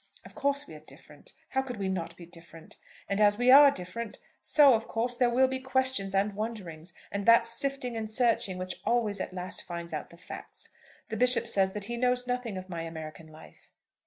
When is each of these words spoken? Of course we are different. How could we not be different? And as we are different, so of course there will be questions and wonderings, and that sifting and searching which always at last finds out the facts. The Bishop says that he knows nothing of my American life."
Of 0.25 0.33
course 0.33 0.65
we 0.65 0.73
are 0.73 0.79
different. 0.79 1.33
How 1.49 1.61
could 1.61 1.77
we 1.77 1.87
not 1.87 2.17
be 2.17 2.25
different? 2.25 2.77
And 3.07 3.21
as 3.21 3.37
we 3.37 3.51
are 3.51 3.69
different, 3.69 4.17
so 4.41 4.73
of 4.73 4.87
course 4.87 5.15
there 5.15 5.29
will 5.29 5.47
be 5.47 5.59
questions 5.59 6.15
and 6.15 6.33
wonderings, 6.33 6.93
and 7.11 7.25
that 7.25 7.45
sifting 7.45 7.95
and 7.95 8.09
searching 8.09 8.57
which 8.57 8.81
always 8.83 9.19
at 9.21 9.31
last 9.31 9.61
finds 9.61 9.93
out 9.93 10.09
the 10.09 10.17
facts. 10.17 10.69
The 11.09 11.17
Bishop 11.17 11.47
says 11.47 11.73
that 11.73 11.85
he 11.85 11.97
knows 11.97 12.25
nothing 12.25 12.57
of 12.57 12.67
my 12.67 12.81
American 12.81 13.27
life." 13.27 13.69